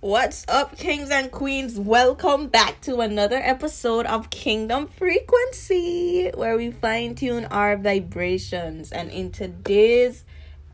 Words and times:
What's 0.00 0.44
up, 0.46 0.78
kings 0.78 1.10
and 1.10 1.28
queens? 1.28 1.76
Welcome 1.76 2.46
back 2.46 2.80
to 2.82 3.00
another 3.00 3.38
episode 3.42 4.06
of 4.06 4.30
Kingdom 4.30 4.86
Frequency, 4.86 6.30
where 6.34 6.56
we 6.56 6.70
fine 6.70 7.16
tune 7.16 7.46
our 7.46 7.76
vibrations. 7.76 8.92
And 8.92 9.10
in 9.10 9.32
today's 9.32 10.24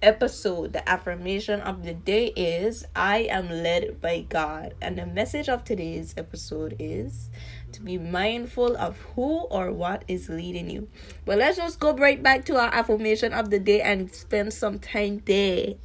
episode, 0.03 0.75
the 0.75 0.87
affirmation 0.87 1.63
of 1.63 1.85
the 1.85 1.95
day 1.95 2.35
is 2.37 2.85
I 2.95 3.21
am 3.21 3.49
led 3.49 3.99
by 4.03 4.27
God. 4.29 4.74
And 4.83 4.99
the 4.99 5.06
message 5.06 5.49
of 5.49 5.65
today's 5.65 6.13
episode 6.19 6.77
is 6.79 7.31
to 7.72 7.81
be 7.81 7.97
mindful 7.97 8.77
of 8.77 8.99
who 9.15 9.38
or 9.45 9.72
what 9.72 10.04
is 10.06 10.29
leading 10.29 10.69
you. 10.69 10.87
But 11.25 11.38
let's 11.38 11.56
just 11.56 11.81
go 11.81 11.97
right 11.97 12.22
back 12.22 12.45
to 12.45 12.56
our 12.59 12.69
affirmation 12.75 13.33
of 13.33 13.49
the 13.49 13.59
day 13.59 13.81
and 13.81 14.15
spend 14.15 14.53
some 14.53 14.79
time 14.79 15.22
there. 15.25 15.77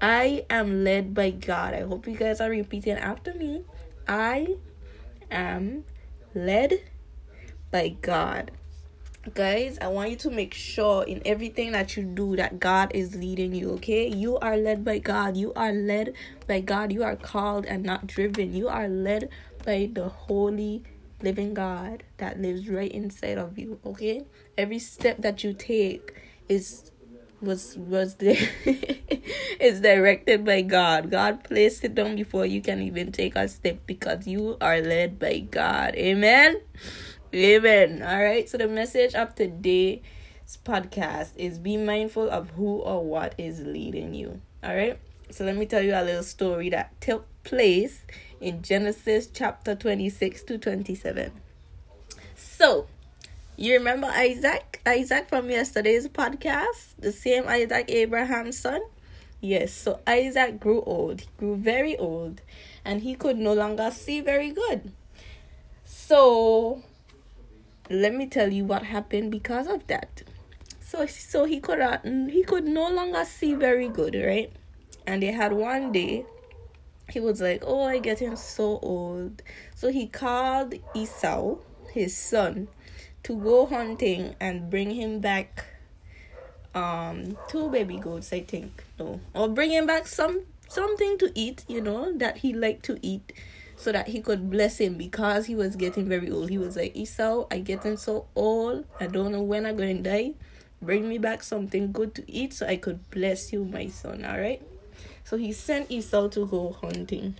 I 0.00 0.44
am 0.48 0.84
led 0.84 1.12
by 1.12 1.30
God. 1.30 1.74
I 1.74 1.80
hope 1.80 2.06
you 2.06 2.16
guys 2.16 2.40
are 2.40 2.50
repeating 2.50 2.96
after 2.96 3.34
me. 3.34 3.64
I 4.06 4.56
am 5.30 5.84
led 6.34 6.80
by 7.70 7.96
God. 8.00 8.52
Guys, 9.34 9.76
I 9.80 9.88
want 9.88 10.10
you 10.10 10.16
to 10.16 10.30
make 10.30 10.54
sure 10.54 11.02
in 11.02 11.20
everything 11.26 11.72
that 11.72 11.96
you 11.96 12.04
do 12.04 12.36
that 12.36 12.60
God 12.60 12.92
is 12.94 13.16
leading 13.16 13.54
you, 13.54 13.72
okay? 13.72 14.08
You 14.08 14.38
are 14.38 14.56
led 14.56 14.84
by 14.84 14.98
God. 14.98 15.36
You 15.36 15.52
are 15.54 15.72
led 15.72 16.14
by 16.46 16.60
God. 16.60 16.92
You 16.92 17.02
are 17.02 17.16
called 17.16 17.66
and 17.66 17.82
not 17.82 18.06
driven. 18.06 18.54
You 18.54 18.68
are 18.68 18.88
led 18.88 19.28
by 19.64 19.90
the 19.92 20.08
Holy 20.08 20.84
living 21.22 21.52
God 21.52 22.04
that 22.18 22.40
lives 22.40 22.68
right 22.68 22.90
inside 22.90 23.36
of 23.36 23.58
you, 23.58 23.80
okay? 23.84 24.24
Every 24.56 24.78
step 24.78 25.20
that 25.22 25.42
you 25.42 25.52
take 25.52 26.14
is 26.48 26.92
was 27.40 27.76
was 27.76 28.16
there 28.16 28.36
is 29.60 29.80
directed 29.80 30.44
by 30.44 30.62
God. 30.62 31.10
God 31.10 31.44
placed 31.44 31.84
it 31.84 31.94
down 31.94 32.16
before 32.16 32.46
you 32.46 32.60
can 32.60 32.80
even 32.82 33.12
take 33.12 33.36
a 33.36 33.48
step 33.48 33.78
because 33.86 34.26
you 34.26 34.56
are 34.60 34.80
led 34.80 35.18
by 35.18 35.40
God. 35.40 35.94
Amen. 35.96 36.60
Amen. 37.34 38.02
All 38.02 38.22
right. 38.22 38.48
So 38.48 38.58
the 38.58 38.68
message 38.68 39.14
of 39.14 39.34
today's 39.34 40.00
podcast 40.64 41.30
is 41.36 41.58
be 41.58 41.76
mindful 41.76 42.30
of 42.30 42.50
who 42.50 42.78
or 42.78 43.04
what 43.04 43.34
is 43.38 43.60
leading 43.60 44.14
you. 44.14 44.40
All 44.62 44.74
right. 44.74 44.98
So 45.30 45.44
let 45.44 45.56
me 45.56 45.66
tell 45.66 45.82
you 45.82 45.94
a 45.94 46.02
little 46.02 46.22
story 46.22 46.70
that 46.70 46.98
took 47.00 47.26
place 47.44 48.02
in 48.40 48.62
Genesis 48.62 49.28
chapter 49.32 49.74
26 49.74 50.42
to 50.44 50.58
27. 50.58 51.32
So, 52.36 52.86
you 53.56 53.74
remember 53.74 54.06
Isaac? 54.06 54.80
Isaac 54.86 55.28
from 55.28 55.50
yesterday's 55.50 56.08
podcast? 56.08 56.94
The 56.98 57.12
same 57.12 57.46
Isaac, 57.46 57.86
Abraham's 57.88 58.58
son? 58.58 58.80
Yes, 59.40 59.72
so 59.72 60.00
Isaac 60.06 60.58
grew 60.58 60.82
old. 60.82 61.20
He 61.20 61.28
grew 61.38 61.56
very 61.56 61.96
old. 61.96 62.40
And 62.84 63.02
he 63.02 63.14
could 63.14 63.38
no 63.38 63.52
longer 63.52 63.90
see 63.90 64.20
very 64.20 64.50
good. 64.50 64.92
So, 65.84 66.82
let 67.88 68.14
me 68.14 68.26
tell 68.26 68.52
you 68.52 68.64
what 68.64 68.82
happened 68.82 69.30
because 69.30 69.66
of 69.66 69.86
that. 69.86 70.22
So, 70.80 71.06
so 71.06 71.44
he 71.44 71.60
could 71.60 71.80
uh, 71.80 71.98
he 72.02 72.42
could 72.42 72.64
no 72.64 72.90
longer 72.90 73.24
see 73.24 73.54
very 73.54 73.88
good, 73.88 74.14
right? 74.14 74.50
And 75.06 75.22
they 75.22 75.32
had 75.32 75.52
one 75.52 75.92
day 75.92 76.24
he 77.10 77.20
was 77.20 77.40
like, 77.40 77.62
Oh, 77.66 77.84
I 77.84 77.98
getting 77.98 78.36
so 78.36 78.78
old. 78.82 79.42
So 79.74 79.88
he 79.88 80.06
called 80.06 80.74
Esau, 80.94 81.56
his 81.92 82.16
son, 82.16 82.68
to 83.22 83.36
go 83.36 83.66
hunting 83.66 84.34
and 84.40 84.70
bring 84.70 84.90
him 84.90 85.20
back 85.20 85.64
um 86.78 87.36
two 87.48 87.68
baby 87.70 87.96
goats, 87.96 88.32
I 88.32 88.40
think. 88.40 88.84
No. 88.98 89.20
Or 89.34 89.48
bring 89.48 89.70
him 89.70 89.86
back 89.86 90.06
some 90.06 90.42
something 90.68 91.18
to 91.18 91.32
eat, 91.34 91.64
you 91.68 91.80
know, 91.80 92.12
that 92.18 92.38
he 92.38 92.52
liked 92.52 92.84
to 92.86 92.98
eat 93.02 93.32
so 93.76 93.92
that 93.92 94.08
he 94.08 94.20
could 94.20 94.50
bless 94.50 94.78
him 94.78 94.94
because 94.94 95.46
he 95.46 95.54
was 95.54 95.76
getting 95.76 96.08
very 96.08 96.30
old. 96.30 96.50
He 96.50 96.58
was 96.58 96.76
like, 96.76 96.96
Esau, 96.96 97.46
I 97.50 97.60
getting 97.60 97.96
so 97.96 98.26
old. 98.34 98.84
I 99.00 99.06
don't 99.06 99.32
know 99.32 99.42
when 99.42 99.66
I'm 99.66 99.78
to 99.78 99.94
die. 99.94 100.32
Bring 100.82 101.08
me 101.08 101.18
back 101.18 101.42
something 101.42 101.92
good 101.92 102.14
to 102.16 102.24
eat 102.30 102.52
so 102.52 102.66
I 102.66 102.76
could 102.76 103.08
bless 103.10 103.52
you, 103.52 103.64
my 103.64 103.86
son. 103.86 104.24
All 104.24 104.38
right. 104.38 104.62
So 105.24 105.36
he 105.36 105.52
sent 105.52 105.90
Esau 105.90 106.28
to 106.28 106.46
go 106.46 106.76
hunting. 106.80 107.36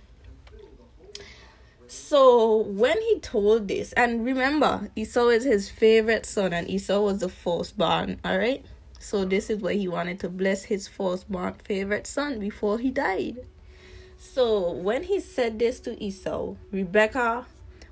So 1.87 2.57
when 2.57 3.01
he 3.01 3.19
told 3.19 3.67
this, 3.67 3.93
and 3.93 4.23
remember, 4.23 4.91
Esau 4.95 5.29
is 5.29 5.43
his 5.43 5.69
favorite 5.69 6.25
son, 6.25 6.53
and 6.53 6.69
Esau 6.69 7.01
was 7.01 7.19
the 7.19 7.29
firstborn, 7.29 8.19
all 8.23 8.37
right? 8.37 8.63
So 8.99 9.25
this 9.25 9.49
is 9.49 9.59
why 9.59 9.73
he 9.73 9.87
wanted 9.87 10.19
to 10.19 10.29
bless 10.29 10.65
his 10.65 10.87
firstborn 10.87 11.53
favorite 11.53 12.05
son 12.05 12.39
before 12.39 12.77
he 12.77 12.91
died. 12.91 13.45
So 14.17 14.71
when 14.71 15.03
he 15.03 15.19
said 15.19 15.57
this 15.57 15.79
to 15.81 16.01
Esau, 16.03 16.55
Rebecca 16.71 17.45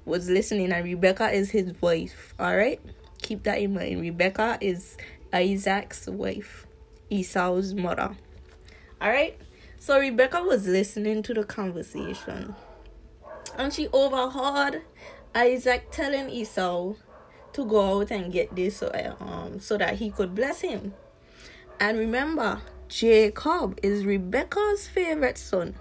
was 0.06 0.30
listening, 0.30 0.72
and 0.72 0.84
Rebecca 0.86 1.30
is 1.32 1.52
his 1.52 1.74
wife, 1.82 2.34
all 2.38 2.56
right? 2.56 2.82
Keep 3.22 3.44
that 3.44 3.60
in 3.60 3.74
mind. 3.74 4.02
Rebecca 4.02 4.58
is 4.62 4.98
Isaac's 5.34 6.08
wife, 6.08 6.68
Esau's 7.10 7.74
mother, 7.74 8.16
all 9.02 9.10
right? 9.10 9.40
So 9.80 10.00
Rebecca 10.00 10.44
was 10.44 10.68
listening 10.68 11.24
to 11.24 11.34
the 11.34 11.44
conversation 11.44 12.56
and 13.58 13.74
she 13.74 13.88
overheard 13.90 14.82
Isaac 15.34 15.92
telling 15.92 16.30
Esau 16.30 16.94
to 17.58 17.66
go 17.66 18.00
out 18.00 18.12
and 18.12 18.32
get 18.32 18.56
this 18.56 18.78
so, 18.78 18.92
um, 19.20 19.60
so 19.60 19.78
that 19.78 19.96
he 19.96 20.12
could 20.12 20.36
bless 20.36 20.62
him. 20.62 20.94
And 21.80 21.98
remember, 21.98 22.62
Jacob 22.88 23.80
is 23.82 24.06
Rebecca's 24.06 24.88
favorite 24.88 25.40
son. 25.40 25.74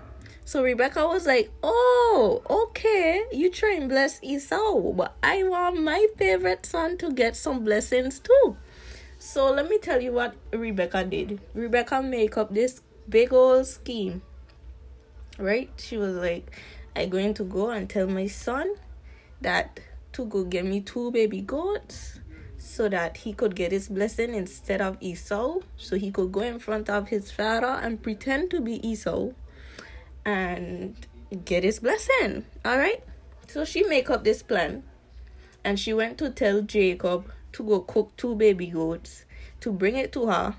So 0.47 0.63
Rebecca 0.63 1.07
was 1.07 1.27
like, 1.27 1.51
Oh, 1.63 2.43
okay, 2.49 3.25
you 3.31 3.51
try 3.51 3.75
and 3.75 3.91
bless 3.91 4.23
Esau, 4.23 4.93
but 4.93 5.17
I 5.23 5.43
want 5.43 5.83
my 5.83 6.07
favorite 6.17 6.65
son 6.65 6.97
to 6.99 7.13
get 7.13 7.37
some 7.37 7.63
blessings 7.63 8.21
too. 8.21 8.57
So 9.19 9.53
let 9.53 9.69
me 9.69 9.77
tell 9.79 10.01
you 10.01 10.13
what 10.13 10.35
Rebecca 10.53 11.05
did. 11.05 11.41
Rebecca 11.53 12.03
make 12.03 12.39
up 12.39 12.55
this 12.55 12.81
big 13.07 13.35
old 13.35 13.67
scheme. 13.67 14.23
Right? 15.39 15.69
She 15.77 15.99
was 15.99 16.17
like, 16.17 16.51
I'm 16.95 17.11
going 17.11 17.35
to 17.35 17.45
go 17.45 17.69
and 17.69 17.91
tell 17.91 18.07
my 18.07 18.29
son 18.29 18.77
that 19.43 19.79
to 20.17 20.25
go 20.25 20.45
get 20.45 20.65
me 20.65 20.81
two 20.81 21.11
baby 21.11 21.43
goats 21.43 22.21
so 22.57 22.89
that 22.89 23.19
he 23.19 23.35
could 23.35 23.55
get 23.55 23.71
his 23.71 23.89
blessing 23.89 24.35
instead 24.35 24.81
of 24.81 24.97
Esau. 25.01 25.59
So 25.77 25.97
he 25.97 26.11
could 26.11 26.33
go 26.33 26.41
in 26.41 26.59
front 26.59 26.89
of 26.89 27.09
his 27.09 27.31
father 27.31 27.67
and 27.67 28.03
pretend 28.03 28.51
to 28.53 28.63
be 28.63 28.87
Esau 28.87 29.33
and 30.25 30.97
get 31.45 31.65
his 31.65 31.81
blessing. 31.81 32.47
Alright? 32.65 33.05
So 33.47 33.67
she 33.67 33.85
make 33.85 34.09
up 34.09 34.25
this 34.25 34.43
plan 34.43 34.85
and 35.63 35.79
she 35.79 35.93
went 35.93 36.17
to 36.19 36.31
tell 36.31 36.63
Jacob 36.63 37.31
to 37.53 37.63
go 37.63 37.81
cook 37.81 38.17
two 38.17 38.35
baby 38.37 38.69
goats 38.69 39.27
to 39.61 39.71
bring 39.71 39.97
it 39.97 40.13
to 40.13 40.27
her 40.27 40.57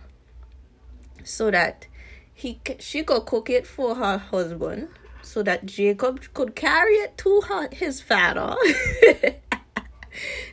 so 1.24 1.50
that 1.50 1.88
he 2.32 2.60
she 2.80 3.02
could 3.04 3.26
cook 3.26 3.50
it 3.50 3.66
for 3.66 3.96
her 3.96 4.20
husband 4.20 4.90
so 5.28 5.44
that 5.44 5.66
Jacob 5.66 6.22
could 6.34 6.56
carry 6.56 6.94
it 6.94 7.18
to 7.18 7.42
her, 7.42 7.68
his 7.72 8.02
father. 8.02 8.56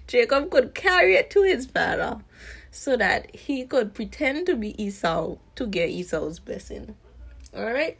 Jacob 0.06 0.50
could 0.50 0.74
carry 0.74 1.14
it 1.16 1.30
to 1.30 1.42
his 1.42 1.66
father 1.66 2.18
so 2.70 2.96
that 2.96 3.34
he 3.34 3.64
could 3.64 3.94
pretend 3.94 4.46
to 4.46 4.56
be 4.56 4.80
Esau 4.82 5.36
to 5.56 5.66
get 5.66 5.90
Esau's 5.90 6.40
blessing. 6.40 6.96
All 7.56 7.64
right. 7.64 7.98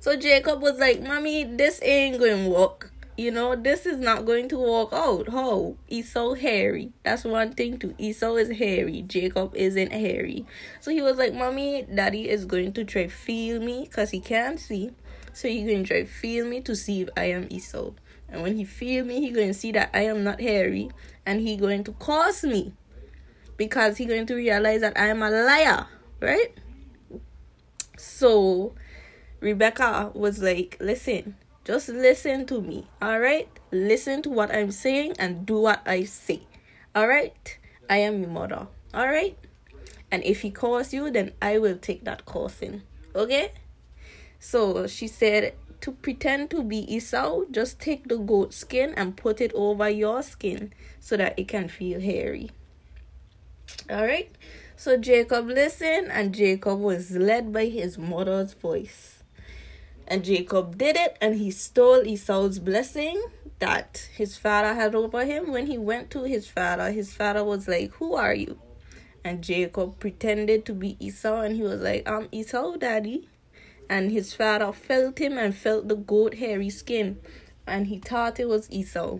So 0.00 0.16
Jacob 0.16 0.60
was 0.60 0.78
like, 0.78 1.02
"Mommy, 1.02 1.44
this 1.44 1.80
ain't 1.82 2.18
going 2.18 2.44
to 2.44 2.50
work 2.50 2.92
you 3.16 3.30
know, 3.30 3.54
this 3.54 3.86
is 3.86 4.00
not 4.00 4.26
going 4.26 4.48
to 4.48 4.58
work 4.58 4.92
out. 4.92 5.28
How? 5.28 5.76
Esau 5.88 6.34
hairy. 6.34 6.92
That's 7.04 7.24
one 7.24 7.52
thing 7.52 7.78
too. 7.78 7.94
Esau 7.96 8.34
is 8.34 8.58
hairy. 8.58 9.02
Jacob 9.02 9.54
isn't 9.54 9.92
hairy. 9.92 10.44
So 10.80 10.90
he 10.90 11.00
was 11.00 11.16
like, 11.16 11.32
Mommy, 11.32 11.82
Daddy 11.82 12.28
is 12.28 12.44
going 12.44 12.72
to 12.72 12.84
try 12.84 13.06
feel 13.06 13.60
me 13.60 13.84
because 13.84 14.10
he 14.10 14.18
can't 14.18 14.58
see. 14.58 14.90
So 15.32 15.46
he's 15.46 15.66
going 15.66 15.84
to 15.84 15.88
try 15.88 16.04
feel 16.04 16.46
me 16.46 16.60
to 16.62 16.74
see 16.74 17.02
if 17.02 17.08
I 17.16 17.26
am 17.26 17.46
Esau. 17.50 17.92
And 18.34 18.42
when 18.42 18.56
he 18.56 18.64
feel 18.64 19.04
me, 19.04 19.20
he 19.20 19.30
going 19.30 19.48
to 19.48 19.54
see 19.54 19.70
that 19.72 19.90
I 19.94 20.02
am 20.02 20.24
not 20.24 20.40
hairy. 20.40 20.90
And 21.24 21.40
he 21.40 21.56
going 21.56 21.84
to 21.84 21.92
curse 21.92 22.42
me. 22.42 22.74
Because 23.56 23.96
he 23.96 24.06
going 24.06 24.26
to 24.26 24.34
realize 24.34 24.80
that 24.80 24.98
I 24.98 25.06
am 25.06 25.22
a 25.22 25.30
liar. 25.30 25.86
Right? 26.20 26.52
So 27.96 28.74
Rebecca 29.38 30.10
was 30.14 30.42
like, 30.42 30.76
listen, 30.80 31.36
just 31.64 31.88
listen 31.88 32.44
to 32.46 32.60
me, 32.60 32.86
all 33.00 33.20
right? 33.20 33.48
Listen 33.70 34.20
to 34.22 34.30
what 34.30 34.54
I'm 34.54 34.70
saying 34.70 35.14
and 35.18 35.46
do 35.46 35.60
what 35.60 35.80
I 35.86 36.04
say, 36.04 36.42
all 36.94 37.06
right? 37.06 37.58
I 37.88 37.98
am 37.98 38.20
your 38.20 38.30
mother, 38.30 38.66
all 38.92 39.06
right? 39.06 39.38
And 40.10 40.24
if 40.24 40.40
he 40.40 40.50
calls 40.50 40.92
you, 40.92 41.10
then 41.10 41.32
I 41.40 41.58
will 41.58 41.76
take 41.76 42.04
that 42.04 42.26
cursing, 42.26 42.82
okay? 43.14 43.52
So 44.38 44.86
she 44.86 45.08
said, 45.08 45.54
to 45.84 45.92
pretend 45.92 46.48
to 46.48 46.62
be 46.62 46.78
Esau, 46.94 47.42
just 47.50 47.78
take 47.78 48.08
the 48.08 48.16
goat 48.16 48.54
skin 48.54 48.94
and 48.96 49.18
put 49.18 49.38
it 49.38 49.52
over 49.54 49.86
your 49.86 50.22
skin 50.22 50.72
so 50.98 51.14
that 51.14 51.38
it 51.38 51.46
can 51.46 51.68
feel 51.68 52.00
hairy. 52.00 52.50
All 53.90 54.06
right. 54.06 54.34
So 54.76 54.96
Jacob 54.96 55.46
listened, 55.46 56.10
and 56.10 56.34
Jacob 56.34 56.80
was 56.80 57.10
led 57.10 57.52
by 57.52 57.66
his 57.66 57.98
mother's 57.98 58.54
voice. 58.54 59.22
And 60.08 60.24
Jacob 60.24 60.78
did 60.78 60.96
it 60.96 61.18
and 61.20 61.34
he 61.34 61.50
stole 61.50 62.06
Esau's 62.06 62.58
blessing 62.58 63.22
that 63.58 64.08
his 64.14 64.38
father 64.38 64.72
had 64.72 64.94
over 64.94 65.26
him. 65.26 65.52
When 65.52 65.66
he 65.66 65.76
went 65.76 66.10
to 66.12 66.22
his 66.22 66.48
father, 66.48 66.92
his 66.92 67.12
father 67.12 67.44
was 67.44 67.68
like, 67.68 67.90
Who 67.96 68.14
are 68.14 68.34
you? 68.34 68.58
And 69.22 69.44
Jacob 69.44 69.98
pretended 70.00 70.64
to 70.64 70.72
be 70.72 70.96
Esau 70.98 71.42
and 71.42 71.56
he 71.56 71.62
was 71.62 71.82
like, 71.82 72.08
I'm 72.08 72.28
Esau, 72.32 72.76
daddy. 72.76 73.28
And 73.88 74.10
his 74.10 74.34
father 74.34 74.72
felt 74.72 75.18
him 75.18 75.36
and 75.38 75.54
felt 75.54 75.88
the 75.88 75.96
goat 75.96 76.34
hairy 76.34 76.70
skin. 76.70 77.18
And 77.66 77.86
he 77.86 77.98
thought 77.98 78.40
it 78.40 78.48
was 78.48 78.70
Esau, 78.70 79.18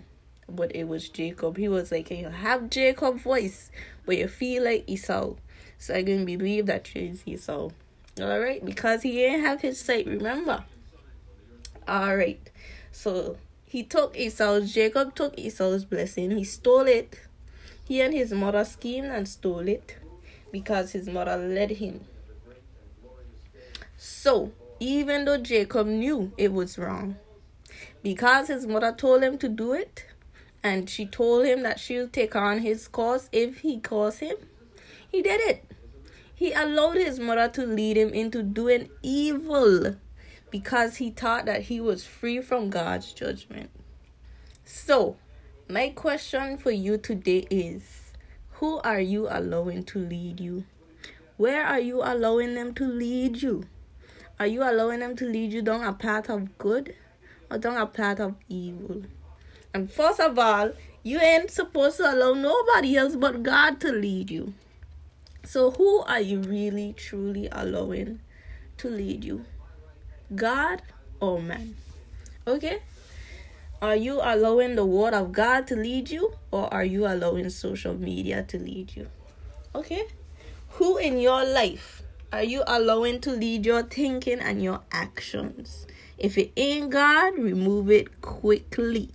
but 0.49 0.75
it 0.75 0.88
was 0.88 1.08
Jacob. 1.08 1.56
He 1.56 1.69
was 1.69 1.93
like, 1.93 2.11
You 2.11 2.28
have 2.28 2.70
Jacob 2.70 3.19
voice, 3.19 3.70
but 4.06 4.16
you 4.16 4.28
feel 4.28 4.64
like 4.64 4.84
Esau. 4.87 5.34
So 5.78 5.94
I 5.94 6.02
can 6.02 6.25
believe 6.25 6.66
that 6.66 6.94
you 6.94 7.11
is 7.11 7.22
Esau. 7.26 7.70
Alright, 8.19 8.64
because 8.64 9.02
he 9.02 9.12
didn't 9.12 9.40
have 9.40 9.61
his 9.61 9.81
sight, 9.81 10.06
remember? 10.06 10.64
Alright. 11.88 12.50
So 12.93 13.37
he 13.66 13.82
took 13.82 14.16
Esau's 14.16 14.72
Jacob 14.72 15.14
took 15.14 15.37
Esau's 15.38 15.84
blessing. 15.84 16.31
He 16.31 16.44
stole 16.44 16.87
it. 16.87 17.19
He 17.87 18.00
and 18.00 18.14
his 18.14 18.32
mother 18.32 18.64
schemed 18.64 19.08
and 19.08 19.28
stole 19.28 19.66
it 19.69 19.96
because 20.52 20.93
his 20.93 21.08
mother 21.08 21.37
led 21.37 21.72
him. 21.72 22.05
So, 24.06 24.53
even 24.81 25.25
though 25.25 25.39
Jacob 25.39 25.87
knew 25.87 26.35
it 26.37 26.53
was 26.53 26.77
wrong, 26.77 27.17
because 28.03 28.49
his 28.49 28.67
mother 28.67 28.93
told 28.93 29.23
him 29.23 29.39
to 29.39 29.49
do 29.49 29.73
it, 29.73 30.05
and 30.62 30.91
she 30.91 31.06
told 31.06 31.47
him 31.47 31.62
that 31.62 31.81
she'll 31.81 32.09
take 32.09 32.37
on 32.37 32.59
his 32.59 32.87
cause 32.87 33.31
if 33.33 33.61
he 33.61 33.81
calls 33.81 34.19
him, 34.19 34.37
he 35.11 35.23
did 35.23 35.41
it. 35.41 35.65
He 36.35 36.53
allowed 36.53 36.97
his 36.97 37.19
mother 37.19 37.49
to 37.49 37.65
lead 37.65 37.97
him 37.97 38.11
into 38.11 38.43
doing 38.43 38.91
evil 39.03 39.97
because 40.50 40.97
he 40.97 41.09
thought 41.09 41.47
that 41.47 41.62
he 41.62 41.81
was 41.81 42.05
free 42.05 42.43
from 42.43 42.69
God's 42.69 43.11
judgment. 43.15 43.71
So, 44.67 45.17
my 45.67 45.89
question 45.89 46.59
for 46.59 46.71
you 46.73 46.99
today 46.99 47.47
is 47.49 48.12
Who 48.61 48.81
are 48.81 49.00
you 49.00 49.29
allowing 49.31 49.85
to 49.85 49.99
lead 49.99 50.41
you? 50.41 50.65
Where 51.39 51.65
are 51.65 51.81
you 51.81 52.03
allowing 52.03 52.55
them 52.55 52.75
to 52.75 52.87
lead 52.87 53.41
you? 53.41 53.65
Are 54.41 54.47
you 54.47 54.63
allowing 54.63 55.01
them 55.01 55.15
to 55.17 55.27
lead 55.27 55.53
you 55.53 55.63
down 55.63 55.85
a 55.85 55.93
path 55.93 56.29
of 56.29 56.59
good 56.59 56.95
or 57.51 57.59
down 57.59 57.77
a 57.77 57.87
path 57.87 58.19
of 58.19 58.35
evil? 58.49 59.03
And 59.73 59.91
first 59.91 60.21
of 60.21 60.39
all, 60.39 60.73
you 61.03 61.21
ain't 61.21 61.51
supposed 61.51 61.99
to 61.99 62.13
allow 62.13 62.35
nobody 62.35 62.97
else 62.97 63.15
but 63.15 63.43
God 63.43 63.81
to 63.81 63.93
lead 63.93 64.31
you. 64.31 64.55
So, 65.45 65.71
who 65.73 66.01
are 66.01 66.21
you 66.21 66.41
really 66.41 66.95
truly 66.95 67.49
allowing 67.53 68.21
to 68.79 68.89
lead 68.89 69.23
you? 69.25 69.45
God 70.35 70.83
or 71.21 71.41
man. 71.41 71.77
Okay? 72.47 72.81
Are 73.83 73.97
you 73.97 74.21
allowing 74.23 74.77
the 74.77 74.85
word 74.85 75.13
of 75.13 75.33
God 75.33 75.67
to 75.69 75.77
lead 75.77 76.11
you 76.11 76.33
or 76.51 76.73
are 76.73 76.85
you 76.85 77.07
allowing 77.07 77.51
social 77.51 77.95
media 77.95 78.43
to 78.45 78.59
lead 78.59 78.97
you? 78.97 79.09
Okay? 79.75 80.05
Who 80.71 80.97
in 80.97 81.19
your 81.19 81.45
life 81.45 82.04
are 82.35 82.43
you 82.43 82.65
allowing 82.67 83.21
to 83.21 83.31
lead 83.31 83.65
your 83.65 83.85
thinking 83.85 84.41
and 84.41 84.61
your 84.61 84.81
actions? 84.91 85.87
If 86.19 86.37
it 86.37 86.51
ain't 86.57 86.91
God, 86.91 87.39
remove 87.39 87.93
it 87.93 88.21
quickly. 88.23 89.11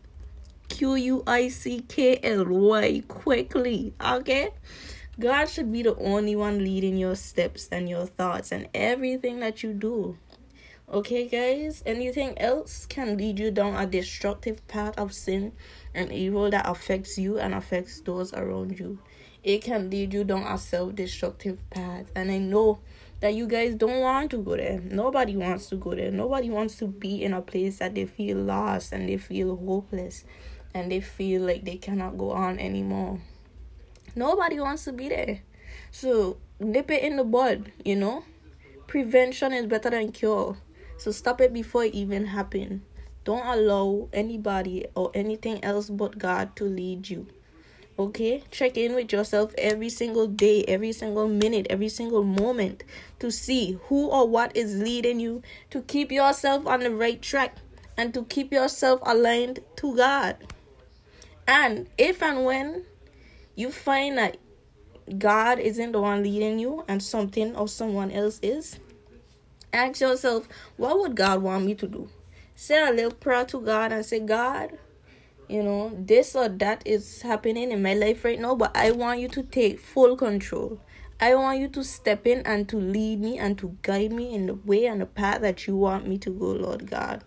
Q 0.69 0.95
U 0.95 1.24
I 1.27 1.50
C 1.50 1.81
K 1.86 2.18
L 2.24 2.45
Y 2.45 3.04
quickly. 3.10 3.94
Okay? 4.00 4.51
God 5.19 5.50
should 5.50 5.69
be 5.69 5.83
the 5.83 5.98
only 5.98 6.38
one 6.38 6.63
leading 6.63 6.95
your 6.95 7.16
steps 7.16 7.68
and 7.74 7.89
your 7.89 8.06
thoughts 8.06 8.54
and 8.54 8.69
everything 8.74 9.42
that 9.42 9.63
you 9.63 9.74
do. 9.74 10.18
Okay, 10.89 11.27
guys, 11.27 11.83
anything 11.86 12.39
else 12.39 12.86
can 12.86 13.18
lead 13.18 13.38
you 13.38 13.51
down 13.51 13.75
a 13.75 13.86
destructive 13.86 14.66
path 14.69 14.98
of 14.98 15.13
sin 15.13 15.51
and 15.94 16.13
evil 16.13 16.50
that 16.51 16.69
affects 16.69 17.18
you 17.18 17.38
and 17.38 17.54
affects 17.54 18.00
those 18.00 18.33
around 18.33 18.80
you. 18.80 18.98
It 19.44 19.62
can 19.62 19.89
lead 19.89 20.13
you 20.13 20.24
down 20.24 20.44
a 20.44 20.57
self 20.57 20.95
destructive 20.95 21.57
path, 21.69 22.12
and 22.16 22.31
I 22.31 22.38
know 22.38 22.80
that 23.21 23.33
you 23.33 23.48
guys 23.48 23.75
don't 23.75 24.00
want 24.00 24.31
to 24.31 24.38
go 24.38 24.56
there. 24.56 24.80
Nobody 24.83 25.36
wants 25.36 25.68
to 25.69 25.75
go 25.75 25.94
there. 25.94 26.12
Nobody 26.12 26.50
wants 26.50 26.77
to 26.77 26.88
be 26.88 27.24
in 27.24 27.33
a 27.33 27.42
place 27.42 27.80
that 27.80 27.95
they 27.95 28.06
feel 28.06 28.38
lost 28.38 28.94
and 28.94 29.10
they 29.10 29.18
feel 29.18 29.57
hopeless 29.57 30.24
and 30.74 30.92
they 30.92 31.01
feel 31.01 31.42
like 31.42 31.66
they 31.66 31.75
cannot 31.75 32.18
go 32.18 32.31
on 32.31 32.60
anymore. 32.60 33.19
Nobody 34.16 34.60
wants 34.60 34.86
to 34.86 34.94
be 34.94 35.10
there. 35.10 35.42
So 35.92 36.38
nip 36.60 36.89
it 36.92 37.04
in 37.04 37.18
the 37.18 37.24
bud, 37.24 37.71
you 37.83 37.95
know? 37.95 38.24
Prevention 38.88 39.54
is 39.54 39.66
better 39.68 39.89
than 39.89 40.12
cure. 40.12 40.57
So 40.98 41.12
stop 41.12 41.42
it 41.42 41.54
before 41.54 41.86
it 41.86 41.94
even 41.94 42.25
happen. 42.27 42.83
Don't 43.24 43.45
allow 43.45 44.10
anybody 44.13 44.86
or 44.95 45.12
anything 45.13 45.63
else 45.63 45.89
but 45.89 46.18
God 46.18 46.56
to 46.56 46.63
lead 46.63 47.10
you. 47.10 47.27
Okay? 47.99 48.43
Check 48.49 48.77
in 48.77 48.95
with 48.95 49.11
yourself 49.11 49.53
every 49.57 49.89
single 49.89 50.25
day, 50.25 50.63
every 50.67 50.93
single 50.93 51.27
minute, 51.27 51.67
every 51.69 51.89
single 51.89 52.23
moment 52.23 52.83
to 53.19 53.29
see 53.29 53.77
who 53.87 54.07
or 54.07 54.27
what 54.27 54.55
is 54.55 54.81
leading 54.81 55.19
you 55.19 55.43
to 55.69 55.81
keep 55.81 56.11
yourself 56.11 56.65
on 56.65 56.79
the 56.79 56.95
right 56.95 57.21
track 57.21 57.57
and 57.97 58.13
to 58.13 58.23
keep 58.23 58.53
yourself 58.53 59.01
aligned 59.03 59.59
to 59.75 59.95
God. 59.95 60.37
And 61.45 61.87
if 61.97 62.23
and 62.23 62.45
when 62.45 62.85
you 63.55 63.69
find 63.69 64.17
that 64.17 64.37
God 65.17 65.59
isn't 65.59 65.91
the 65.91 65.99
one 65.99 66.23
leading 66.23 66.57
you 66.57 66.85
and 66.87 67.03
something 67.03 67.55
or 67.55 67.67
someone 67.67 68.11
else 68.11 68.39
is, 68.41 68.79
Ask 69.71 70.01
yourself, 70.01 70.47
what 70.77 70.99
would 70.99 71.15
God 71.15 71.43
want 71.43 71.65
me 71.65 71.75
to 71.75 71.87
do? 71.87 72.09
Say 72.55 72.81
a 72.81 72.91
little 72.91 73.11
prayer 73.11 73.45
to 73.45 73.61
God 73.61 73.91
and 73.91 74.03
say, 74.03 74.19
God, 74.19 74.77
you 75.49 75.63
know, 75.63 75.91
this 75.97 76.35
or 76.35 76.47
that 76.47 76.83
is 76.85 77.23
happening 77.23 77.71
in 77.71 77.81
my 77.81 77.95
life 77.95 78.23
right 78.23 78.39
now, 78.39 78.55
but 78.55 78.75
I 78.77 78.91
want 78.91 79.19
you 79.19 79.27
to 79.29 79.43
take 79.43 79.79
full 79.79 80.15
control. 80.15 80.79
I 81.19 81.35
want 81.35 81.59
you 81.59 81.67
to 81.69 81.83
step 81.83 82.27
in 82.27 82.43
and 82.45 82.69
to 82.69 82.77
lead 82.77 83.19
me 83.19 83.39
and 83.39 83.57
to 83.57 83.75
guide 83.81 84.13
me 84.13 84.33
in 84.33 84.45
the 84.45 84.53
way 84.53 84.85
and 84.85 85.01
the 85.01 85.05
path 85.05 85.41
that 85.41 85.67
you 85.67 85.75
want 85.75 86.07
me 86.07 86.17
to 86.19 86.29
go, 86.29 86.51
Lord 86.51 86.89
God. 86.89 87.23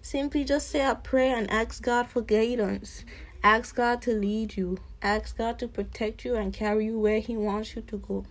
Simply 0.00 0.44
just 0.44 0.70
say 0.70 0.86
a 0.86 0.94
prayer 0.94 1.36
and 1.36 1.50
ask 1.50 1.82
God 1.82 2.08
for 2.08 2.22
guidance. 2.22 3.04
Ask 3.42 3.74
God 3.74 4.00
to 4.02 4.12
lead 4.12 4.56
you. 4.56 4.78
Ask 5.02 5.36
God 5.36 5.58
to 5.58 5.68
protect 5.68 6.24
you 6.24 6.36
and 6.36 6.54
carry 6.54 6.86
you 6.86 6.98
where 6.98 7.20
He 7.20 7.36
wants 7.36 7.74
you 7.74 7.82
to 7.82 7.98
go. 7.98 8.24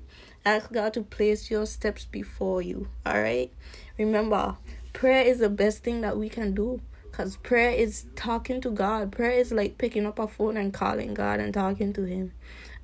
Ask 0.46 0.72
God 0.72 0.94
to 0.94 1.02
place 1.02 1.52
your 1.52 1.66
steps 1.66 2.06
before 2.06 2.62
you. 2.62 2.88
All 3.06 3.22
right? 3.22 3.52
Remember, 3.98 4.58
prayer 4.94 5.24
is 5.24 5.40
the 5.40 5.50
best 5.50 5.84
thing 5.84 6.02
that 6.02 6.18
we 6.18 6.30
can 6.30 6.56
do 6.56 6.82
because 7.14 7.38
prayer 7.38 7.70
is 7.70 8.08
talking 8.16 8.60
to 8.62 8.72
God. 8.72 9.12
Prayer 9.12 9.34
is 9.34 9.52
like 9.52 9.78
picking 9.78 10.08
up 10.08 10.18
a 10.18 10.28
phone 10.28 10.58
and 10.58 10.74
calling 10.74 11.14
God 11.14 11.40
and 11.40 11.54
talking 11.54 11.94
to 11.94 12.06
Him. 12.06 12.32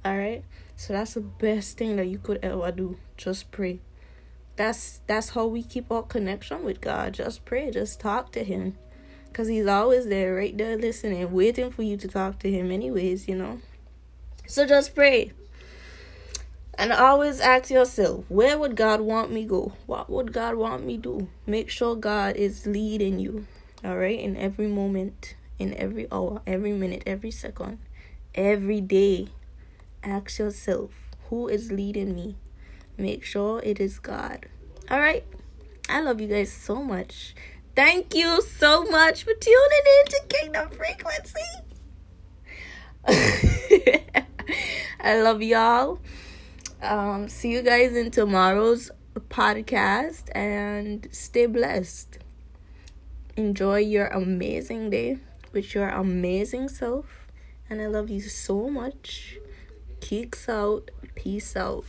All 0.06 0.16
right? 0.16 0.44
So 0.76 0.94
that's 0.94 1.16
the 1.16 1.22
best 1.22 1.80
thing 1.80 1.96
that 1.96 2.06
you 2.06 2.20
could 2.20 2.38
ever 2.44 2.72
do. 2.72 3.00
Just 3.18 3.52
pray. 3.52 3.80
That's 4.56 5.02
that's 5.08 5.30
how 5.30 5.48
we 5.48 5.64
keep 5.64 5.92
our 5.92 6.04
connection 6.04 6.64
with 6.64 6.80
God. 6.80 7.14
Just 7.14 7.44
pray, 7.44 7.72
just 7.72 8.00
talk 8.00 8.32
to 8.34 8.44
him. 8.44 8.78
Cuz 9.34 9.48
he's 9.48 9.66
always 9.66 10.06
there 10.06 10.36
right 10.36 10.56
there 10.56 10.78
listening, 10.78 11.32
waiting 11.32 11.72
for 11.72 11.82
you 11.82 11.98
to 11.98 12.08
talk 12.08 12.38
to 12.40 12.52
him 12.52 12.72
anyways, 12.72 13.28
you 13.28 13.36
know. 13.36 13.60
So 14.46 14.68
just 14.68 14.94
pray. 14.94 15.32
And 16.78 16.94
always 16.94 17.40
ask 17.40 17.72
yourself, 17.72 18.26
where 18.30 18.60
would 18.60 18.76
God 18.76 19.02
want 19.02 19.32
me 19.32 19.44
go? 19.44 19.74
What 19.88 20.10
would 20.10 20.34
God 20.34 20.56
want 20.56 20.86
me 20.86 20.98
do? 20.98 21.30
Make 21.48 21.70
sure 21.70 21.96
God 21.96 22.36
is 22.36 22.68
leading 22.68 23.20
you. 23.20 23.48
All 23.84 23.98
right, 23.98 24.20
in 24.20 24.36
every 24.36 24.68
moment, 24.68 25.36
in 25.58 25.74
every 25.76 26.08
hour, 26.12 26.42
every 26.46 26.74
minute, 26.74 27.04
every 27.06 27.32
second, 27.32 27.80
every 28.36 28.82
day. 28.82 29.30
Ask 30.04 30.40
yourself, 30.40 30.92
who 31.30 31.48
is 31.48 31.72
leading 31.72 32.14
me? 32.16 32.36
Make 32.98 33.24
sure 33.24 33.62
it 33.64 33.80
is 33.80 34.00
God. 34.00 34.48
All 34.90 35.00
right. 35.00 35.24
I 35.88 36.02
love 36.02 36.22
you 36.22 36.28
guys 36.28 36.52
so 36.52 36.84
much. 36.84 37.34
Thank 37.76 38.14
you 38.14 38.42
so 38.42 38.84
much 38.84 39.24
for 39.24 39.34
tuning 39.34 39.86
in 40.00 40.06
to 40.06 40.22
Kingdom 40.30 40.70
Frequency. 40.70 41.40
I 45.00 45.20
love 45.22 45.42
y'all. 45.42 46.00
Um, 46.82 47.30
see 47.30 47.52
you 47.52 47.62
guys 47.62 47.96
in 47.96 48.12
tomorrow's 48.12 48.92
podcast 49.30 50.30
and 50.36 51.08
stay 51.12 51.46
blessed. 51.46 52.20
Enjoy 53.40 53.78
your 53.78 54.08
amazing 54.08 54.90
day 54.90 55.18
with 55.54 55.74
your 55.74 55.88
amazing 55.88 56.68
self. 56.68 57.26
And 57.70 57.82
I 57.82 57.88
love 57.88 58.10
you 58.10 58.20
so 58.20 58.70
much. 58.70 59.40
Kicks 60.02 60.50
out. 60.50 60.92
Peace 61.16 61.56
out. 61.56 61.86